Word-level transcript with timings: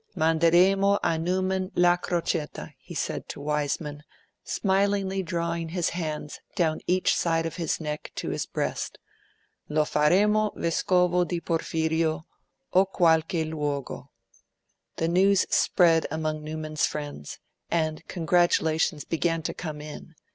'Manderemo 0.15 0.97
a 1.03 1.19
Newman 1.19 1.71
la 1.75 1.95
crocetta,' 1.95 2.73
he 2.79 2.95
said 2.95 3.29
to 3.29 3.39
Wiseman, 3.39 4.01
smilingly 4.43 5.21
drawing 5.21 5.69
his 5.69 5.89
hands 5.89 6.39
down 6.55 6.79
each 6.87 7.15
side 7.15 7.45
of 7.45 7.57
his 7.57 7.79
neck 7.79 8.11
to 8.15 8.31
his 8.31 8.47
breast, 8.47 8.97
'lo 9.69 9.83
faremo 9.85 10.55
vescovo 10.55 11.23
di 11.23 11.39
Porfirio, 11.39 12.25
o 12.73 12.83
qualche 12.85 13.45
luogo.' 13.45 14.07
The 14.95 15.07
news 15.07 15.41
spread 15.51 16.07
among 16.09 16.43
Newman's 16.43 16.87
friends, 16.87 17.37
and 17.69 18.03
congratulations 18.07 19.03
began 19.05 19.43
to 19.43 19.53
come 19.53 19.81
in. 19.81 20.15